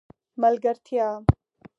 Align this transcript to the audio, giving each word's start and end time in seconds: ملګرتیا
ملګرتیا 0.41 1.07